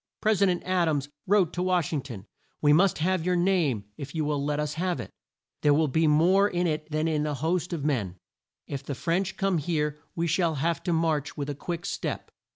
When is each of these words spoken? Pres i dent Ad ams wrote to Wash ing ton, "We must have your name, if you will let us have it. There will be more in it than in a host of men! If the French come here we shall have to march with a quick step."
Pres 0.19 0.41
i 0.41 0.47
dent 0.47 0.63
Ad 0.63 0.87
ams 0.89 1.09
wrote 1.27 1.53
to 1.53 1.61
Wash 1.61 1.93
ing 1.93 2.01
ton, 2.01 2.25
"We 2.59 2.73
must 2.73 2.97
have 2.97 3.23
your 3.23 3.35
name, 3.35 3.85
if 3.97 4.15
you 4.15 4.25
will 4.25 4.43
let 4.43 4.59
us 4.59 4.73
have 4.73 4.99
it. 4.99 5.11
There 5.61 5.75
will 5.75 5.87
be 5.89 6.07
more 6.07 6.47
in 6.49 6.65
it 6.65 6.89
than 6.89 7.07
in 7.07 7.27
a 7.27 7.35
host 7.35 7.71
of 7.71 7.85
men! 7.85 8.15
If 8.65 8.81
the 8.83 8.95
French 8.95 9.37
come 9.37 9.59
here 9.59 9.99
we 10.15 10.25
shall 10.25 10.55
have 10.55 10.81
to 10.85 10.91
march 10.93 11.37
with 11.37 11.51
a 11.51 11.53
quick 11.55 11.85
step." 11.85 12.31